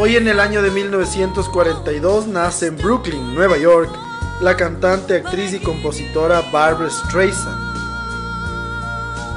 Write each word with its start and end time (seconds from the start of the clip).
Hoy 0.00 0.14
en 0.14 0.28
el 0.28 0.38
año 0.38 0.62
de 0.62 0.70
1942 0.70 2.28
nace 2.28 2.68
en 2.68 2.76
Brooklyn, 2.76 3.34
Nueva 3.34 3.58
York, 3.58 3.90
la 4.40 4.56
cantante, 4.56 5.16
actriz 5.16 5.52
y 5.54 5.58
compositora 5.58 6.40
Barbara 6.52 6.88
Streisand. 6.88 7.76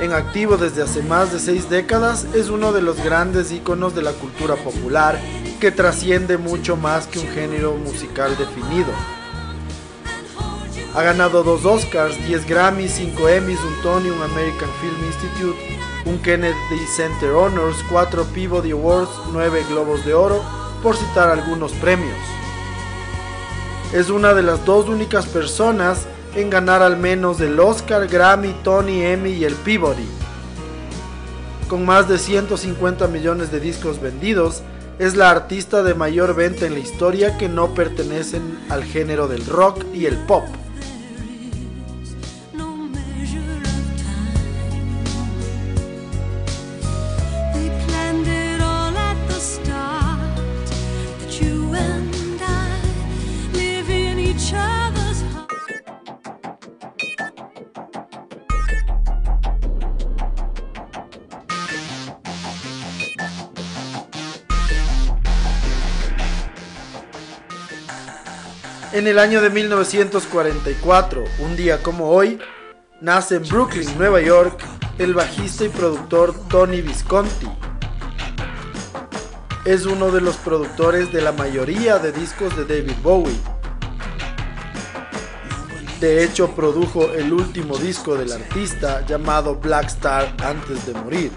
En 0.02 0.14
activo 0.14 0.58
desde 0.58 0.84
hace 0.84 1.02
más 1.02 1.34
de 1.34 1.40
seis 1.40 1.68
décadas, 1.68 2.28
es 2.36 2.50
uno 2.50 2.74
de 2.74 2.84
los 2.84 3.04
grandes 3.04 3.52
íconos 3.52 3.96
de 3.96 4.04
la 4.04 4.12
cultura 4.12 4.56
popular 4.56 5.20
que 5.60 5.72
trasciende 5.72 6.38
mucho 6.38 6.78
más 6.78 7.08
que 7.08 7.18
un 7.18 7.28
género 7.30 7.74
musical 7.74 8.38
definido. 8.38 8.92
Ha 10.94 11.02
ganado 11.02 11.42
dos 11.42 11.66
Oscars, 11.66 12.24
10 12.28 12.48
Grammys, 12.48 12.92
5 12.92 13.30
Emmys, 13.30 13.60
un 13.62 13.82
Tony, 13.82 14.12
un 14.12 14.22
American 14.22 14.70
Film 14.80 15.06
Institute 15.06 15.82
un 16.06 16.18
Kennedy 16.20 16.86
Center 16.96 17.32
Honors, 17.32 17.78
4 17.90 18.26
Peabody 18.34 18.72
Awards, 18.72 19.10
9 19.32 19.66
Globos 19.70 20.04
de 20.06 20.14
Oro, 20.14 20.44
por 20.82 20.96
citar 20.96 21.30
algunos 21.30 21.72
premios. 21.74 22.18
Es 23.94 24.10
una 24.10 24.34
de 24.34 24.44
las 24.44 24.66
dos 24.66 24.88
únicas 24.88 25.26
personas 25.26 26.06
en 26.36 26.50
ganar 26.50 26.82
al 26.82 26.98
menos 26.98 27.42
el 27.42 27.60
Oscar, 27.60 28.08
Grammy, 28.08 28.54
Tony, 28.64 29.04
Emmy 29.04 29.32
y 29.32 29.44
el 29.44 29.56
Peabody. 29.56 30.08
Con 31.68 31.86
más 31.86 32.08
de 32.08 32.18
150 32.18 33.08
millones 33.08 33.52
de 33.52 33.60
discos 33.60 34.02
vendidos, 34.02 34.62
es 35.00 35.16
la 35.16 35.30
artista 35.30 35.84
de 35.84 35.94
mayor 35.94 36.36
venta 36.36 36.66
en 36.66 36.74
la 36.74 36.80
historia 36.80 37.38
que 37.38 37.50
no 37.50 37.74
pertenecen 37.74 38.60
al 38.70 38.84
género 38.84 39.28
del 39.28 39.46
rock 39.46 39.84
y 39.94 40.06
el 40.06 40.18
pop. 40.26 40.44
El 69.12 69.20
año 69.20 69.42
de 69.42 69.50
1944, 69.50 71.26
un 71.40 71.58
día 71.58 71.84
como 71.84 72.12
hoy, 72.12 72.40
nace 73.02 73.36
en 73.36 73.44
Brooklyn, 73.44 73.98
Nueva 73.98 74.22
York, 74.22 74.64
el 75.00 75.14
bajista 75.14 75.66
y 75.66 75.70
productor 75.70 76.34
Tony 76.48 76.82
Visconti. 76.82 77.50
Es 79.66 79.86
uno 79.86 80.12
de 80.12 80.22
los 80.22 80.38
productores 80.38 81.12
de 81.12 81.22
la 81.22 81.34
mayoría 81.34 82.00
de 82.00 82.14
discos 82.14 82.56
de 82.56 82.64
David 82.64 82.96
Bowie. 83.04 83.38
De 86.00 86.24
hecho, 86.24 86.56
produjo 86.56 87.12
el 87.12 87.34
último 87.34 87.78
disco 87.78 88.16
del 88.16 88.32
artista 88.32 89.06
llamado 89.06 89.56
Black 89.56 89.88
Star 89.88 90.34
antes 90.42 90.86
de 90.86 90.94
morir. 90.94 91.32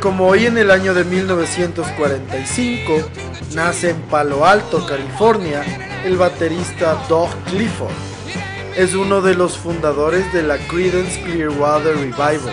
Como 0.00 0.26
hoy 0.26 0.44
en 0.44 0.58
el 0.58 0.70
año 0.70 0.92
de 0.92 1.04
1945 1.04 2.92
nace 3.54 3.90
en 3.90 3.96
Palo 4.02 4.44
Alto, 4.44 4.84
California, 4.86 5.62
el 6.04 6.18
baterista 6.18 7.02
Doug 7.08 7.30
Clifford. 7.46 7.90
Es 8.76 8.94
uno 8.94 9.22
de 9.22 9.34
los 9.34 9.56
fundadores 9.56 10.30
de 10.34 10.42
la 10.42 10.58
Creedence 10.58 11.22
Clearwater 11.22 11.96
Revival. 11.96 12.52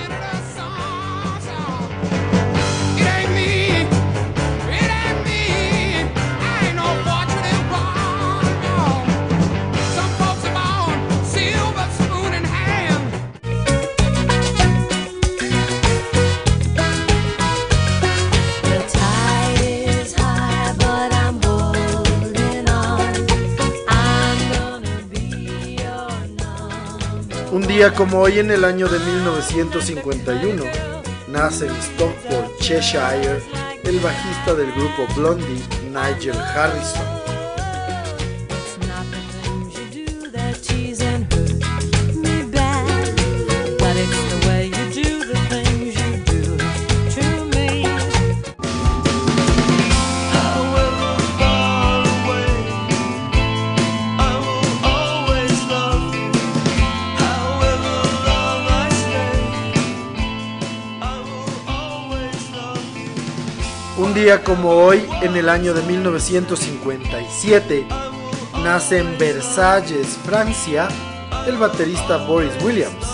Como 27.95 28.21
hoy 28.21 28.39
en 28.39 28.49
el 28.49 28.65
año 28.65 28.87
de 28.87 28.97
1951, 28.97 30.63
nace 31.27 31.67
en 31.67 31.75
Stockport, 31.75 32.57
Cheshire, 32.59 33.39
el 33.83 33.99
bajista 33.99 34.55
del 34.55 34.71
grupo 34.71 35.05
Blondie, 35.15 35.61
Nigel 35.91 36.35
Harrison. 36.35 37.26
Como 64.35 64.71
hoy, 64.71 65.07
en 65.21 65.37
el 65.37 65.47
año 65.47 65.73
de 65.73 65.81
1957, 65.83 67.87
nace 68.61 68.99
en 68.99 69.17
Versalles, 69.17 70.19
Francia, 70.25 70.89
el 71.47 71.55
baterista 71.55 72.17
Boris 72.17 72.51
Williams, 72.61 73.07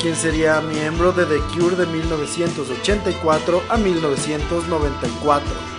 quien 0.00 0.16
sería 0.16 0.62
miembro 0.62 1.12
de 1.12 1.26
The 1.26 1.38
Cure 1.54 1.76
de 1.76 1.86
1984 1.86 3.62
a 3.68 3.76
1994. 3.76 5.73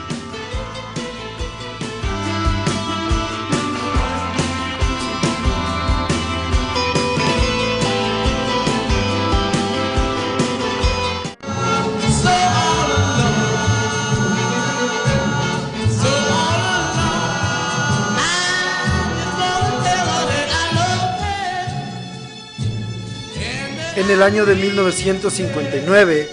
En 24.06 24.12
el 24.12 24.22
año 24.22 24.46
de 24.46 24.54
1959, 24.54 26.30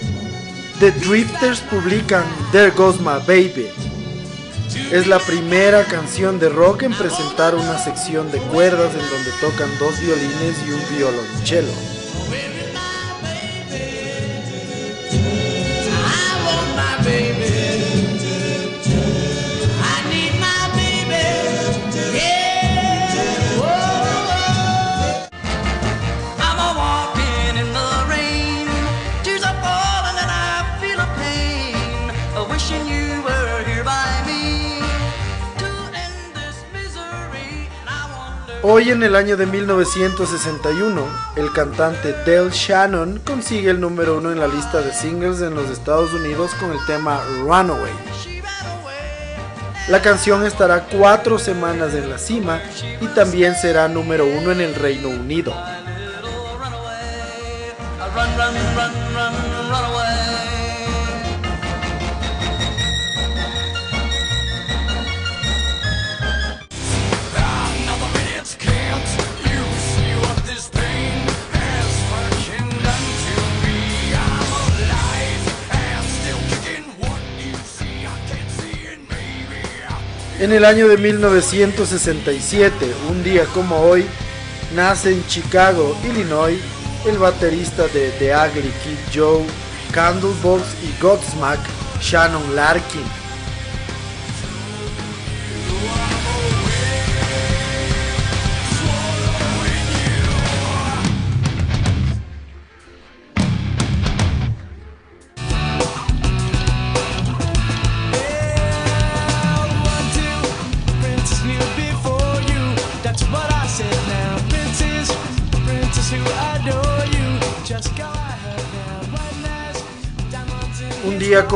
The 0.79 0.91
Drifters 0.91 1.59
publican 1.61 2.23
There 2.51 2.69
Goes 2.69 2.99
My 2.99 3.17
Baby. 3.25 3.67
Es 4.91 5.07
la 5.07 5.17
primera 5.17 5.83
canción 5.83 6.37
de 6.37 6.49
rock 6.49 6.83
en 6.83 6.93
presentar 6.93 7.55
una 7.55 7.79
sección 7.79 8.31
de 8.31 8.37
cuerdas 8.37 8.93
en 8.93 9.09
donde 9.09 9.31
tocan 9.41 9.69
dos 9.79 9.99
violines 9.99 10.55
y 10.67 10.71
un 10.71 10.97
violonchelo. 10.99 12.02
Hoy 38.75 38.89
en 38.89 39.03
el 39.03 39.15
año 39.15 39.37
de 39.37 39.45
1961, 39.45 41.05
el 41.35 41.53
cantante 41.53 42.11
Del 42.25 42.49
Shannon 42.49 43.19
consigue 43.19 43.69
el 43.69 43.79
número 43.79 44.17
uno 44.17 44.31
en 44.31 44.39
la 44.39 44.47
lista 44.47 44.81
de 44.81 44.91
singles 44.91 45.41
en 45.41 45.53
los 45.53 45.69
Estados 45.69 46.11
Unidos 46.11 46.55
con 46.59 46.71
el 46.71 46.83
tema 46.87 47.21
Runaway. 47.43 47.93
La 49.89 50.01
canción 50.01 50.43
estará 50.43 50.87
cuatro 50.87 51.37
semanas 51.37 51.93
en 51.93 52.09
la 52.09 52.17
cima 52.17 52.63
y 52.99 53.05
también 53.09 53.53
será 53.53 53.87
número 53.87 54.25
uno 54.25 54.51
en 54.51 54.61
el 54.61 54.73
Reino 54.73 55.09
Unido. 55.09 55.53
En 80.43 80.51
el 80.51 80.65
año 80.65 80.89
de 80.89 80.97
1967, 80.97 82.93
un 83.09 83.23
día 83.23 83.45
como 83.53 83.77
hoy, 83.77 84.05
nace 84.75 85.13
en 85.13 85.25
Chicago, 85.25 85.97
Illinois, 86.03 86.59
el 87.07 87.17
baterista 87.17 87.87
de 87.87 88.09
The 88.19 88.35
Ugly 88.35 88.73
Kid 88.83 88.97
Joe, 89.15 89.45
Candlebox 89.93 90.63
y 90.83 91.01
Godsmack, 91.01 91.61
Shannon 92.01 92.57
Larkin. 92.57 93.22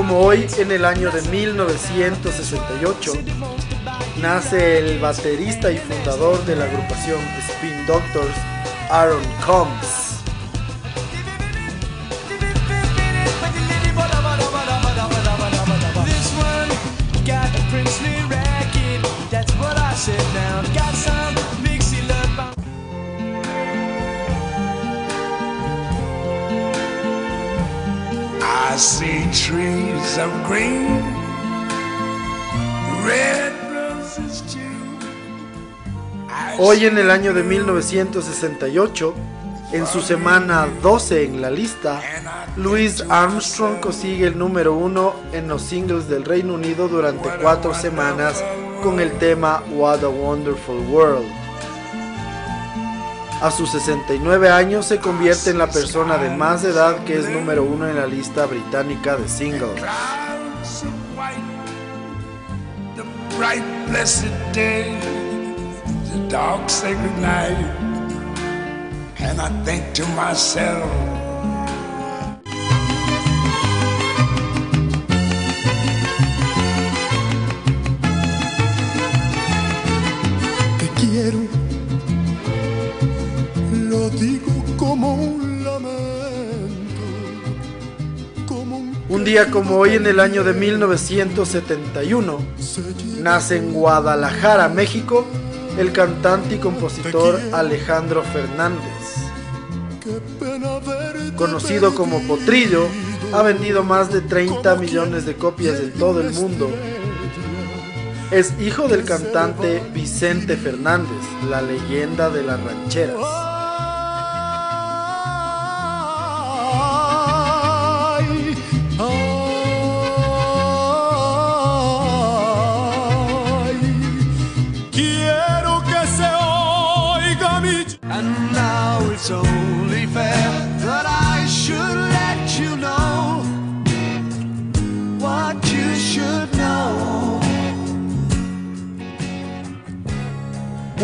Como 0.07 0.21
hoy, 0.21 0.47
en 0.57 0.71
el 0.71 0.85
año 0.85 1.11
de 1.11 1.21
1968, 1.23 3.11
nace 4.21 4.77
el 4.77 4.99
baterista 4.99 5.69
y 5.69 5.77
fundador 5.77 6.45
de 6.45 6.55
la 6.55 6.63
agrupación 6.65 7.19
Spin 7.49 7.85
Doctors, 7.85 8.35
Aaron 8.89 9.23
Combs. 9.45 10.07
Hoy 36.59 36.85
en 36.85 36.97
el 36.97 37.11
año 37.11 37.35
de 37.35 37.43
1968, 37.43 39.13
en 39.73 39.85
su 39.85 40.01
semana 40.01 40.67
12 40.81 41.25
en 41.25 41.41
la 41.41 41.51
lista, 41.51 42.01
Louis 42.55 43.03
Armstrong 43.09 43.79
consigue 43.79 44.25
el 44.25 44.39
número 44.39 44.73
uno 44.73 45.13
en 45.33 45.47
los 45.47 45.61
singles 45.61 46.09
del 46.09 46.25
Reino 46.25 46.55
Unido 46.55 46.87
durante 46.87 47.29
cuatro 47.39 47.75
semanas 47.75 48.43
con 48.81 48.99
el 48.99 49.11
tema 49.19 49.61
What 49.71 50.03
a 50.03 50.09
Wonderful 50.09 50.79
World. 50.89 51.46
A 53.41 53.51
sus 53.51 53.69
69 53.69 54.49
años 54.49 54.87
se 54.87 54.97
convierte 54.97 55.51
en 55.51 55.59
la 55.59 55.67
persona 55.67 56.17
de 56.17 56.31
más 56.31 56.63
edad 56.63 57.03
que 57.03 57.19
es 57.19 57.29
número 57.29 57.63
uno 57.63 57.87
en 57.87 57.95
la 57.95 58.07
lista 58.07 58.47
británica 58.47 59.15
de 59.15 59.27
singles. 59.27 59.83
Un 69.99 71.16
día 89.27 89.51
como 89.51 89.75
hoy 89.75 89.95
en 89.95 90.05
el 90.05 90.21
año 90.21 90.45
de 90.45 90.53
1971, 90.53 92.39
nace 93.19 93.57
en 93.57 93.73
Guadalajara, 93.73 94.69
México, 94.69 95.27
el 95.77 95.91
cantante 95.91 96.55
y 96.55 96.59
compositor 96.59 97.37
Alejandro 97.51 98.23
Fernández. 98.23 98.87
Conocido 101.35 101.93
como 101.93 102.21
Potrillo, 102.21 102.87
ha 103.33 103.41
vendido 103.41 103.83
más 103.83 104.13
de 104.13 104.21
30 104.21 104.77
millones 104.77 105.25
de 105.25 105.35
copias 105.35 105.77
en 105.81 105.91
todo 105.91 106.21
el 106.21 106.31
mundo. 106.31 106.71
Es 108.31 108.53
hijo 108.61 108.87
del 108.87 109.03
cantante 109.03 109.83
Vicente 109.93 110.55
Fernández, 110.55 111.21
la 111.49 111.61
leyenda 111.61 112.29
de 112.29 112.43
las 112.43 112.63
rancheras. 112.63 113.56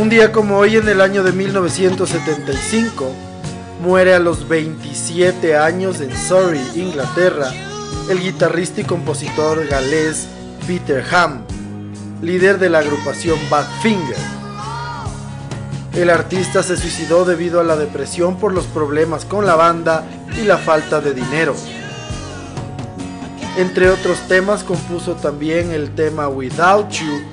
Un 0.04 0.10
día 0.10 0.34
como 0.34 0.58
hoy 0.58 0.76
en 0.76 0.90
el 0.90 1.00
año 1.00 1.24
de 1.24 1.32
1975, 1.32 3.10
muere 3.82 4.14
a 4.14 4.20
los 4.20 4.50
27 4.50 5.56
años 5.56 6.02
en 6.02 6.14
Surrey, 6.14 6.62
Inglaterra, 6.76 7.50
el 8.10 8.20
guitarrista 8.20 8.82
y 8.82 8.84
compositor 8.84 9.66
galés 9.66 10.28
Peter 10.68 11.06
Ham, 11.10 11.46
líder 12.22 12.60
de 12.60 12.70
la 12.70 12.80
agrupación 12.80 13.40
Badfinger. 13.50 14.18
El 15.94 16.10
artista 16.10 16.64
se 16.64 16.76
suicidó 16.76 17.24
debido 17.24 17.62
a 17.62 17.64
la 17.64 17.78
depresión 17.78 18.38
por 18.38 18.54
los 18.54 18.66
problemas 18.66 19.24
con 19.24 19.46
la 19.46 19.56
banda 19.56 20.04
y 20.38 20.44
la 20.44 20.58
falta 20.58 21.00
de 21.00 21.14
dinero. 21.14 21.56
Entre 23.56 23.90
otros 23.90 24.20
temas 24.28 24.66
compuso 24.66 25.14
también 25.14 25.72
el 25.72 25.96
tema 25.96 26.28
Without 26.28 26.90
You, 26.90 27.33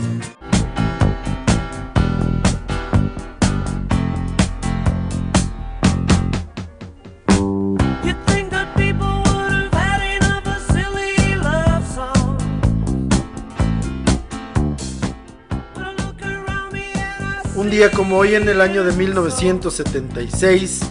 como 17.89 18.17
hoy 18.17 18.35
en 18.35 18.47
el 18.47 18.61
año 18.61 18.83
de 18.83 18.91
1976, 18.91 20.81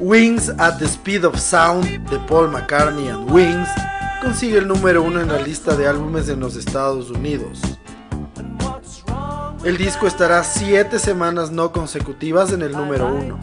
Wings 0.00 0.48
at 0.58 0.78
the 0.78 0.86
Speed 0.86 1.26
of 1.26 1.38
Sound 1.38 2.08
de 2.08 2.18
Paul 2.20 2.48
McCartney 2.48 3.08
and 3.08 3.30
Wings 3.30 3.68
consigue 4.22 4.58
el 4.58 4.68
número 4.68 5.02
uno 5.02 5.20
en 5.20 5.28
la 5.28 5.38
lista 5.38 5.76
de 5.76 5.86
álbumes 5.86 6.30
en 6.30 6.40
los 6.40 6.56
Estados 6.56 7.10
Unidos. 7.10 7.60
El 9.64 9.76
disco 9.76 10.06
estará 10.06 10.42
siete 10.44 10.98
semanas 10.98 11.50
no 11.50 11.72
consecutivas 11.72 12.52
en 12.52 12.62
el 12.62 12.72
número 12.72 13.14
uno. 13.14 13.38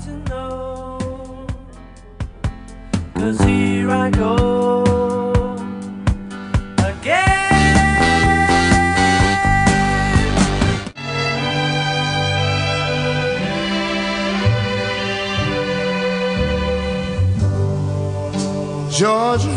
Georgia, 18.99 19.49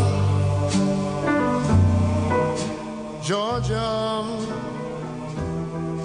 Georgia. 3.21 4.21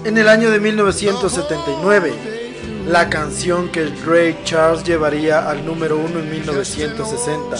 En 0.03 0.17
el 0.17 0.27
año 0.27 0.51
de 0.51 0.59
1979, 0.59 2.83
la 2.85 3.09
canción 3.09 3.69
que 3.69 3.85
Ray 4.05 4.37
Charles 4.43 4.83
llevaría 4.83 5.49
al 5.49 5.65
número 5.65 5.95
uno 5.95 6.19
en 6.19 6.29
1960, 6.29 7.55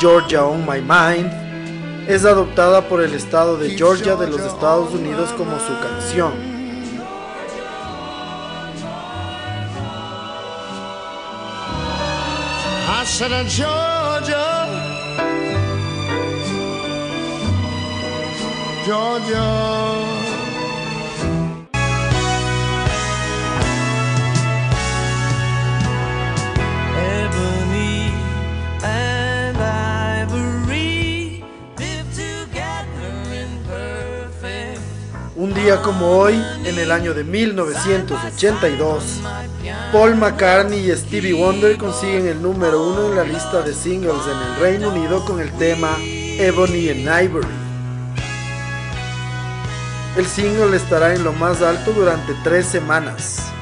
Georgia 0.00 0.44
on 0.44 0.66
My 0.66 0.80
Mind, 0.80 2.08
es 2.08 2.24
adoptada 2.24 2.88
por 2.88 3.00
el 3.00 3.14
estado 3.14 3.56
de 3.58 3.78
Georgia 3.78 4.16
de 4.16 4.26
los 4.26 4.40
Estados 4.40 4.92
Unidos 4.92 5.30
como 5.36 5.56
su 5.60 5.78
canción. 5.78 6.56
Georgia. 13.48 14.55
Un 35.34 35.52
día 35.52 35.82
como 35.82 36.10
hoy, 36.10 36.40
en 36.64 36.78
el 36.78 36.92
año 36.92 37.12
de 37.12 37.24
1982, 37.24 39.20
Paul 39.92 40.14
McCartney 40.14 40.88
y 40.88 40.94
Stevie 40.94 41.34
Wonder 41.34 41.76
consiguen 41.76 42.28
el 42.28 42.40
número 42.40 42.84
uno 42.84 43.06
en 43.08 43.16
la 43.16 43.24
lista 43.24 43.62
de 43.62 43.74
singles 43.74 44.14
en 44.30 44.38
el 44.38 44.60
Reino 44.60 44.90
Unido 44.90 45.24
con 45.24 45.40
el 45.40 45.50
tema 45.58 45.96
Ebony 46.38 46.90
and 46.90 47.24
Ivory. 47.24 47.65
El 50.16 50.24
single 50.26 50.74
estará 50.74 51.14
en 51.14 51.24
lo 51.24 51.32
más 51.34 51.60
alto 51.60 51.92
durante 51.92 52.32
tres 52.42 52.64
semanas. 52.66 53.52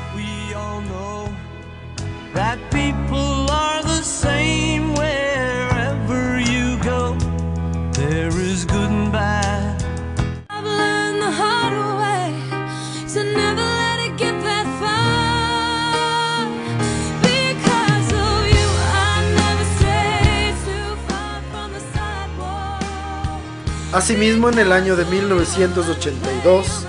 Asimismo, 23.94 24.48
en 24.48 24.58
el 24.58 24.72
año 24.72 24.96
de 24.96 25.04
1982, 25.04 26.84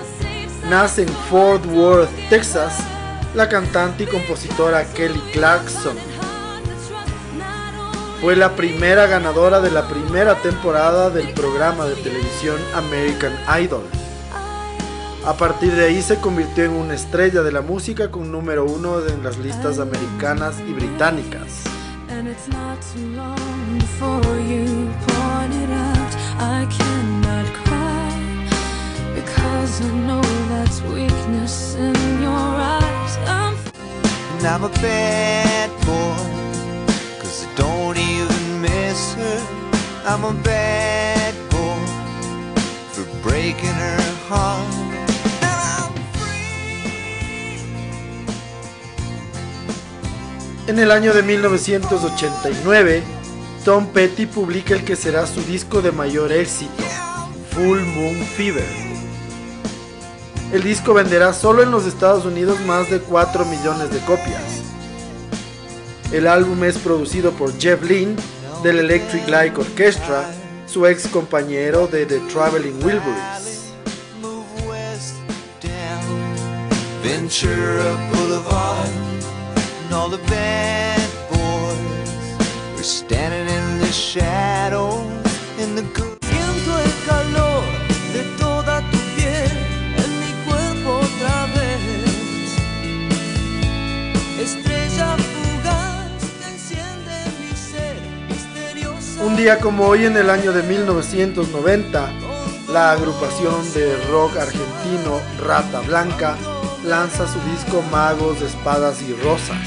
nace 0.68 1.02
en 1.02 1.08
Fort 1.30 1.64
Worth, 1.66 2.10
Texas, 2.28 2.80
la 3.32 3.48
cantante 3.48 4.02
y 4.02 4.06
compositora 4.08 4.84
Kelly 4.92 5.20
Clarkson. 5.32 5.96
Fue 8.20 8.34
la 8.34 8.56
primera 8.56 9.06
ganadora 9.06 9.60
de 9.60 9.70
la 9.70 9.86
primera 9.86 10.34
temporada 10.42 11.08
del 11.10 11.32
programa 11.32 11.84
de 11.84 11.94
televisión 11.94 12.56
American 12.74 13.34
Idol. 13.62 13.84
A 15.24 15.34
partir 15.36 15.76
de 15.76 15.84
ahí 15.84 16.02
se 16.02 16.16
convirtió 16.16 16.64
en 16.64 16.72
una 16.72 16.94
estrella 16.94 17.44
de 17.44 17.52
la 17.52 17.60
música 17.60 18.10
con 18.10 18.32
número 18.32 18.64
uno 18.64 19.06
en 19.06 19.22
las 19.22 19.38
listas 19.38 19.78
americanas 19.78 20.56
y 20.68 20.72
británicas. 20.72 21.62
I'm 34.56 34.64
a 34.64 34.70
bad 34.80 35.70
boy 35.84 36.16
cause 37.20 37.44
I 37.44 37.54
don't 37.56 37.98
even 37.98 38.62
miss 38.62 39.12
her. 39.12 39.38
I'm 40.06 40.24
a 40.24 40.32
bad 40.42 41.34
boy 41.50 41.76
for 42.90 43.04
breaking 43.22 43.74
her 43.74 44.00
heart. 44.30 44.64
En 50.66 50.78
el 50.78 50.90
año 50.90 51.12
de 51.12 51.22
1989, 51.22 53.02
Tom 53.62 53.86
Petty 53.88 54.24
publica 54.24 54.72
el 54.72 54.86
que 54.86 54.96
será 54.96 55.26
su 55.26 55.42
disco 55.42 55.82
de 55.82 55.92
mayor 55.92 56.32
éxito, 56.32 56.82
Full 57.50 57.80
Moon 57.80 58.16
Fever. 58.38 58.85
El 60.56 60.62
disco 60.62 60.94
venderá 60.94 61.34
solo 61.34 61.62
en 61.62 61.70
los 61.70 61.84
Estados 61.84 62.24
Unidos 62.24 62.58
más 62.60 62.88
de 62.90 62.98
4 62.98 63.44
millones 63.44 63.90
de 63.90 63.98
copias. 64.06 64.62
El 66.10 66.26
álbum 66.26 66.64
es 66.64 66.78
producido 66.78 67.30
por 67.32 67.52
Jeff 67.58 67.82
Lynne 67.82 68.16
del 68.62 68.78
Electric 68.78 69.28
Light 69.28 69.58
Orchestra, 69.58 70.24
su 70.66 70.86
ex 70.86 71.08
compañero 71.08 71.86
de 71.88 72.06
The 72.06 72.20
Traveling 72.32 72.82
Wilburys. 72.82 73.74
standing 82.82 83.48
in 83.48 83.78
the 83.78 83.92
in 85.58 85.74
the. 85.74 86.15
Un 99.36 99.42
día 99.42 99.58
como 99.58 99.84
hoy 99.84 100.06
en 100.06 100.16
el 100.16 100.30
año 100.30 100.50
de 100.54 100.62
1990, 100.62 102.08
la 102.72 102.92
agrupación 102.92 103.70
de 103.74 103.94
rock 104.10 104.34
argentino 104.38 105.20
Rata 105.44 105.80
Blanca 105.80 106.38
lanza 106.86 107.30
su 107.30 107.38
disco 107.50 107.82
Magos 107.92 108.40
Espadas 108.40 109.02
y 109.02 109.12
Rosas. 109.22 109.58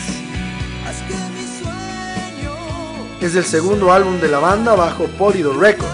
Es 3.22 3.36
el 3.36 3.44
segundo 3.44 3.94
álbum 3.94 4.20
de 4.20 4.30
la 4.30 4.40
banda 4.40 4.74
bajo 4.74 5.06
Polydor 5.06 5.60
Records. 5.60 5.94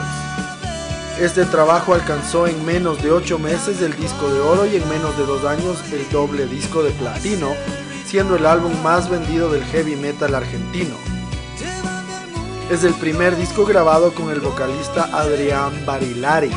Este 1.19 1.43
trabajo 1.43 1.93
alcanzó 1.93 2.47
en 2.47 2.65
menos 2.65 3.03
de 3.03 3.11
8 3.11 3.37
meses 3.39 3.81
el 3.81 3.93
disco 3.97 4.29
de 4.29 4.39
oro 4.39 4.65
y 4.65 4.77
en 4.77 4.87
menos 4.87 5.17
de 5.17 5.25
2 5.25 5.43
años 5.43 5.83
el 5.91 6.09
doble 6.13 6.45
disco 6.45 6.81
de 6.81 6.91
platino, 6.91 7.53
siendo 8.05 8.37
el 8.37 8.45
álbum 8.45 8.71
más 8.83 9.09
vendido 9.09 9.51
del 9.51 9.65
heavy 9.65 9.97
metal 9.97 10.33
argentino. 10.33 11.14
Es 12.69 12.83
el 12.83 12.95
primer 12.95 13.35
disco 13.37 13.63
grabado 13.63 14.11
con 14.11 14.31
el 14.31 14.39
vocalista 14.39 15.03
Adrián 15.13 15.85
Barilari. 15.85 16.49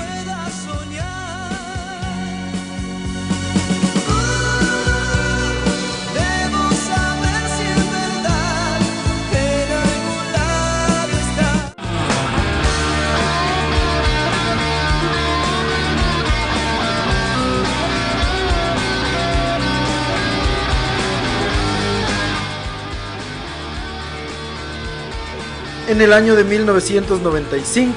En 25.98 26.02
el 26.02 26.12
año 26.12 26.36
de 26.36 26.44
1995, 26.44 27.92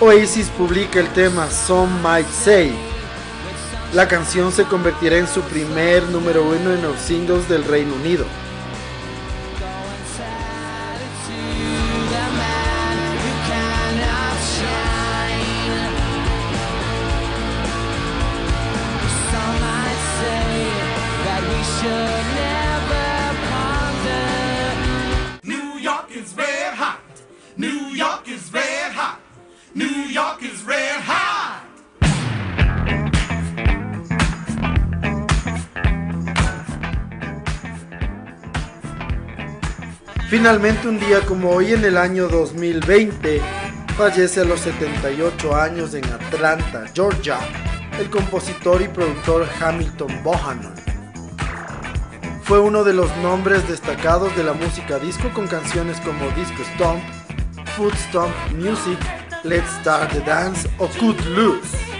Oasis 0.00 0.48
publica 0.48 0.98
el 0.98 1.06
tema 1.10 1.48
Some 1.48 2.02
Might 2.02 2.26
Say. 2.28 2.74
La 3.92 4.08
canción 4.08 4.50
se 4.50 4.64
convertirá 4.64 5.18
en 5.18 5.28
su 5.28 5.40
primer 5.42 6.02
número 6.08 6.42
uno 6.42 6.74
en 6.74 6.82
los 6.82 6.98
singles 6.98 7.48
del 7.48 7.62
Reino 7.62 7.94
Unido. 7.94 8.24
Finalmente 40.44 40.88
un 40.88 41.00
día 41.00 41.22
como 41.22 41.52
hoy 41.52 41.72
en 41.72 41.86
el 41.86 41.96
año 41.96 42.28
2020 42.28 43.40
fallece 43.96 44.42
a 44.42 44.44
los 44.44 44.60
78 44.60 45.56
años 45.56 45.94
en 45.94 46.04
Atlanta, 46.04 46.84
Georgia, 46.94 47.38
el 47.98 48.10
compositor 48.10 48.82
y 48.82 48.88
productor 48.88 49.48
Hamilton 49.58 50.22
Bohannon. 50.22 50.74
Fue 52.42 52.60
uno 52.60 52.84
de 52.84 52.92
los 52.92 53.08
nombres 53.22 53.66
destacados 53.66 54.36
de 54.36 54.44
la 54.44 54.52
música 54.52 54.98
disco 54.98 55.30
con 55.32 55.46
canciones 55.46 55.98
como 56.00 56.28
Disco 56.32 56.62
Stomp, 56.74 57.02
Foot 57.74 57.94
Stomp 57.94 58.34
Music, 58.52 58.98
Let's 59.44 59.70
Start 59.80 60.12
the 60.12 60.20
Dance 60.20 60.68
o 60.76 60.88
Cut 60.88 61.18
Loose. 61.24 61.93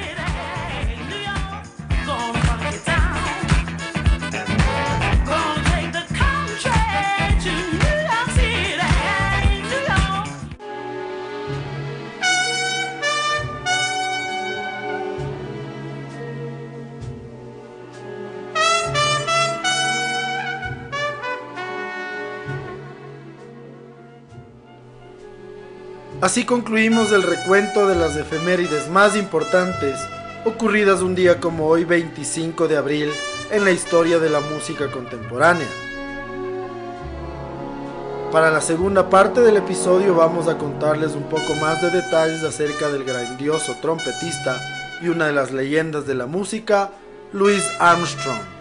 Así 26.25 26.47
concluimos 26.47 27.13
el 27.13 27.23
recuento 27.23 27.87
de 27.87 27.97
las 27.97 28.17
efemérides 28.17 28.89
más 28.89 29.15
importantes 29.15 30.01
ocurridas 30.47 31.03
un 31.03 31.15
día 31.15 31.39
como 31.39 31.67
hoy 31.67 31.85
25 31.85 32.67
de 32.67 32.79
abril 32.79 33.11
en 33.51 33.63
la 33.63 33.73
historia 33.73 34.19
de 34.19 34.31
la 34.31 34.41
música 34.41 34.91
contemporánea. 34.91 35.69
Para 38.33 38.51
la 38.51 38.63
segunda 38.63 39.11
parte 39.11 39.43
del 39.43 39.59
episodio 39.59 40.15
vamos 40.15 40.49
a 40.49 40.57
contarles 40.57 41.13
un 41.13 41.25
poco 41.25 41.57
más 41.61 41.83
de 41.83 41.91
detalles 41.91 42.43
acerca 42.43 42.89
del 42.89 43.05
grandioso 43.05 43.77
trompetista 43.83 44.59
y 45.03 45.09
una 45.09 45.27
de 45.27 45.35
las 45.35 45.53
leyendas 45.53 46.07
de 46.07 46.15
la 46.15 46.25
música, 46.25 46.91
Louis 47.35 47.71
Armstrong. 47.79 48.54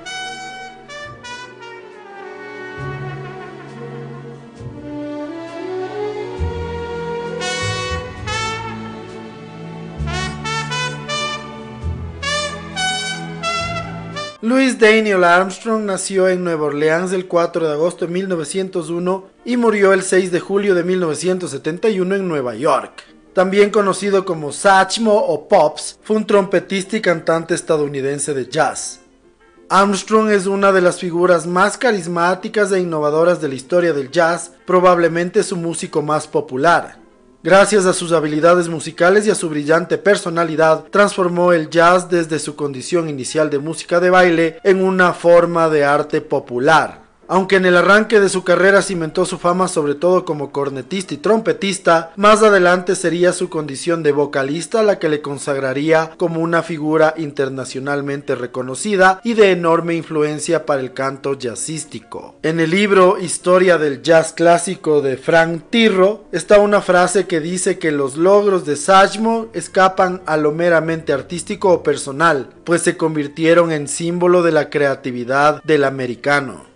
Louis 14.53 14.77
Daniel 14.77 15.23
Armstrong 15.23 15.83
nació 15.83 16.29
en 16.29 16.43
Nueva 16.43 16.65
Orleans 16.65 17.11
el 17.11 17.25
4 17.27 17.67
de 17.67 17.73
agosto 17.73 18.05
de 18.05 18.13
1901 18.13 19.25
y 19.45 19.57
murió 19.57 19.93
el 19.93 20.03
6 20.03 20.31
de 20.31 20.39
julio 20.39 20.75
de 20.75 20.83
1971 20.83 22.13
en 22.13 22.27
Nueva 22.27 22.53
York. 22.53 23.03
También 23.33 23.71
conocido 23.71 24.25
como 24.25 24.51
Satchmo 24.51 25.15
o 25.15 25.47
Pops, 25.47 25.97
fue 26.03 26.17
un 26.17 26.27
trompetista 26.27 26.95
y 26.95 27.01
cantante 27.01 27.55
estadounidense 27.55 28.35
de 28.35 28.47
jazz. 28.47 28.99
Armstrong 29.69 30.29
es 30.29 30.45
una 30.45 30.71
de 30.71 30.81
las 30.81 30.99
figuras 30.99 31.47
más 31.47 31.75
carismáticas 31.75 32.71
e 32.71 32.79
innovadoras 32.79 33.41
de 33.41 33.47
la 33.47 33.55
historia 33.55 33.91
del 33.91 34.11
jazz, 34.11 34.51
probablemente 34.67 35.41
su 35.41 35.57
músico 35.57 36.03
más 36.03 36.27
popular. 36.27 37.02
Gracias 37.43 37.85
a 37.85 37.91
sus 37.91 38.13
habilidades 38.13 38.69
musicales 38.69 39.27
y 39.27 39.29
a 39.29 39.35
su 39.35 39.49
brillante 39.49 39.97
personalidad, 39.97 40.85
transformó 40.89 41.51
el 41.51 41.69
jazz 41.69 42.09
desde 42.09 42.39
su 42.39 42.55
condición 42.55 43.09
inicial 43.09 43.49
de 43.49 43.59
música 43.59 43.99
de 43.99 44.09
baile 44.09 44.59
en 44.63 44.81
una 44.81 45.11
forma 45.11 45.67
de 45.67 45.83
arte 45.83 46.21
popular. 46.21 47.02
Aunque 47.27 47.55
en 47.55 47.65
el 47.65 47.77
arranque 47.77 48.19
de 48.19 48.29
su 48.29 48.43
carrera 48.43 48.81
cimentó 48.81 49.25
su 49.25 49.37
fama 49.37 49.67
sobre 49.67 49.95
todo 49.95 50.25
como 50.25 50.51
cornetista 50.51 51.13
y 51.13 51.17
trompetista, 51.17 52.11
más 52.15 52.43
adelante 52.43 52.95
sería 52.95 53.33
su 53.33 53.49
condición 53.49 54.03
de 54.03 54.11
vocalista 54.11 54.83
la 54.83 54.99
que 54.99 55.09
le 55.09 55.21
consagraría 55.21 56.11
como 56.17 56.41
una 56.41 56.63
figura 56.63 57.13
internacionalmente 57.17 58.35
reconocida 58.35 59.21
y 59.23 59.33
de 59.33 59.51
enorme 59.51 59.95
influencia 59.95 60.65
para 60.65 60.81
el 60.81 60.93
canto 60.93 61.37
jazzístico. 61.37 62.35
En 62.43 62.59
el 62.59 62.71
libro 62.71 63.17
Historia 63.19 63.77
del 63.77 64.01
Jazz 64.01 64.33
Clásico 64.33 65.01
de 65.01 65.17
Frank 65.17 65.63
Tirro 65.69 66.25
está 66.31 66.59
una 66.59 66.81
frase 66.81 67.25
que 67.25 67.39
dice 67.39 67.79
que 67.79 67.91
los 67.91 68.17
logros 68.17 68.65
de 68.65 68.75
Sajmo 68.75 69.47
escapan 69.53 70.21
a 70.25 70.37
lo 70.37 70.51
meramente 70.51 71.13
artístico 71.13 71.69
o 71.71 71.83
personal, 71.83 72.49
pues 72.63 72.81
se 72.81 72.97
convirtieron 72.97 73.71
en 73.71 73.87
símbolo 73.87 74.43
de 74.43 74.51
la 74.51 74.69
creatividad 74.69 75.63
del 75.63 75.83
americano. 75.83 76.72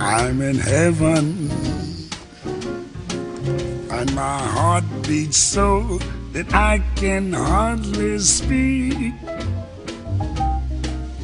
I'm 0.00 0.40
in 0.40 0.56
heaven, 0.56 1.50
and 3.90 4.14
my 4.14 4.38
heart 4.38 4.84
beats 5.02 5.36
so 5.36 5.98
that 6.32 6.54
I 6.54 6.80
can 6.94 7.32
hardly 7.32 8.20
speak. 8.20 9.14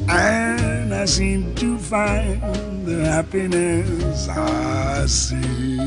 And 0.09 0.93
I 0.93 1.05
seem 1.05 1.55
to 1.55 1.77
find 1.77 2.85
the 2.85 3.05
happiness 3.05 4.27
I 4.27 5.07
see. 5.07 5.79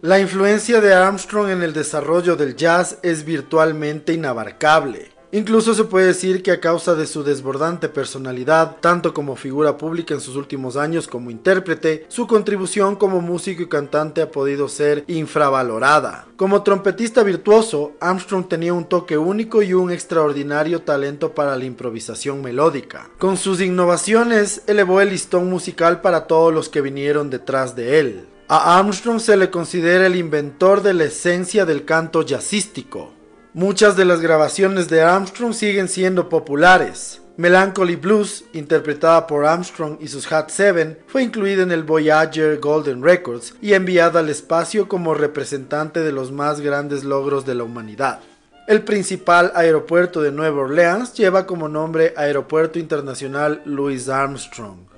La 0.00 0.18
influencia 0.18 0.80
de 0.80 0.94
Armstrong 0.94 1.50
en 1.50 1.62
el 1.62 1.74
desarrollo 1.74 2.36
del 2.36 2.56
jazz 2.56 2.96
es 3.02 3.22
virtualmente 3.26 4.14
inabarcable. 4.14 5.21
Incluso 5.34 5.72
se 5.72 5.84
puede 5.84 6.08
decir 6.08 6.42
que 6.42 6.50
a 6.50 6.60
causa 6.60 6.94
de 6.94 7.06
su 7.06 7.24
desbordante 7.24 7.88
personalidad, 7.88 8.76
tanto 8.80 9.14
como 9.14 9.34
figura 9.34 9.78
pública 9.78 10.12
en 10.12 10.20
sus 10.20 10.36
últimos 10.36 10.76
años 10.76 11.08
como 11.08 11.30
intérprete, 11.30 12.04
su 12.08 12.26
contribución 12.26 12.96
como 12.96 13.22
músico 13.22 13.62
y 13.62 13.66
cantante 13.66 14.20
ha 14.20 14.30
podido 14.30 14.68
ser 14.68 15.04
infravalorada. 15.06 16.26
Como 16.36 16.62
trompetista 16.62 17.22
virtuoso, 17.22 17.92
Armstrong 17.98 18.46
tenía 18.46 18.74
un 18.74 18.84
toque 18.84 19.16
único 19.16 19.62
y 19.62 19.72
un 19.72 19.90
extraordinario 19.90 20.82
talento 20.82 21.34
para 21.34 21.56
la 21.56 21.64
improvisación 21.64 22.42
melódica. 22.42 23.08
Con 23.16 23.38
sus 23.38 23.62
innovaciones, 23.62 24.60
elevó 24.66 25.00
el 25.00 25.08
listón 25.08 25.48
musical 25.48 26.02
para 26.02 26.26
todos 26.26 26.52
los 26.52 26.68
que 26.68 26.82
vinieron 26.82 27.30
detrás 27.30 27.74
de 27.74 28.00
él. 28.00 28.26
A 28.48 28.78
Armstrong 28.78 29.18
se 29.18 29.38
le 29.38 29.48
considera 29.48 30.04
el 30.04 30.16
inventor 30.16 30.82
de 30.82 30.92
la 30.92 31.04
esencia 31.04 31.64
del 31.64 31.86
canto 31.86 32.20
jazzístico. 32.20 33.14
Muchas 33.54 33.98
de 33.98 34.06
las 34.06 34.22
grabaciones 34.22 34.88
de 34.88 35.02
Armstrong 35.02 35.52
siguen 35.52 35.86
siendo 35.86 36.30
populares. 36.30 37.20
Melancholy 37.36 37.96
Blues, 37.96 38.46
interpretada 38.54 39.26
por 39.26 39.44
Armstrong 39.44 39.98
y 40.00 40.08
sus 40.08 40.32
Hat 40.32 40.46
7, 40.48 41.02
fue 41.06 41.22
incluida 41.22 41.62
en 41.62 41.70
el 41.70 41.82
Voyager 41.82 42.58
Golden 42.60 43.02
Records 43.02 43.54
y 43.60 43.74
enviada 43.74 44.20
al 44.20 44.30
espacio 44.30 44.88
como 44.88 45.12
representante 45.12 46.00
de 46.00 46.12
los 46.12 46.32
más 46.32 46.60
grandes 46.60 47.04
logros 47.04 47.44
de 47.44 47.54
la 47.54 47.64
humanidad. 47.64 48.20
El 48.66 48.84
principal 48.84 49.52
aeropuerto 49.54 50.22
de 50.22 50.32
Nueva 50.32 50.62
Orleans 50.62 51.12
lleva 51.12 51.44
como 51.44 51.68
nombre 51.68 52.14
Aeropuerto 52.16 52.78
Internacional 52.78 53.60
Louis 53.66 54.08
Armstrong. 54.08 54.91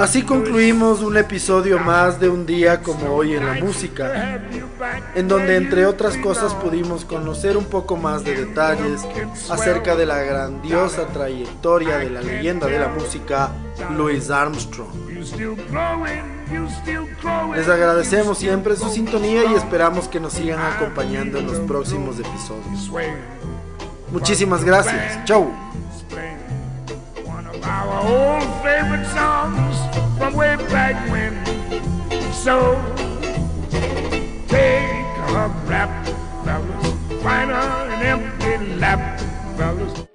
Así 0.00 0.22
concluimos 0.22 1.02
un 1.02 1.18
episodio 1.18 1.78
más 1.78 2.18
de 2.18 2.30
un 2.30 2.46
día 2.46 2.80
como 2.80 3.14
hoy 3.14 3.34
en 3.34 3.44
la 3.44 3.52
música, 3.52 4.40
en 5.14 5.28
donde 5.28 5.56
entre 5.56 5.84
otras 5.84 6.16
cosas 6.16 6.54
pudimos 6.54 7.04
conocer 7.04 7.58
un 7.58 7.66
poco 7.66 7.98
más 7.98 8.24
de 8.24 8.46
detalles 8.46 9.06
acerca 9.50 9.96
de 9.96 10.06
la 10.06 10.22
grandiosa 10.22 11.06
trayectoria 11.08 11.98
de 11.98 12.08
la 12.08 12.22
leyenda 12.22 12.66
de 12.66 12.78
la 12.78 12.88
música, 12.88 13.50
Louis 13.94 14.30
Armstrong. 14.30 14.88
Les 17.54 17.68
agradecemos 17.68 18.38
siempre 18.38 18.76
su 18.76 18.88
sintonía 18.88 19.44
y 19.52 19.54
esperamos 19.54 20.08
que 20.08 20.18
nos 20.18 20.32
sigan 20.32 20.60
acompañando 20.60 21.38
en 21.38 21.46
los 21.46 21.58
próximos 21.58 22.18
episodios. 22.18 22.90
Muchísimas 24.10 24.64
gracias. 24.64 25.26
Chau. 25.26 25.52
old 28.00 28.44
favorite 28.62 29.06
songs 29.06 29.76
from 30.18 30.34
way 30.34 30.56
back 30.70 30.96
when. 31.10 31.34
So 32.32 32.74
take 34.48 35.06
a 35.28 35.48
rap, 35.66 36.06
fellas, 36.44 37.22
find 37.22 37.50
an 37.50 38.02
empty 38.02 38.76
lap, 38.76 39.20
fellas. 39.56 40.09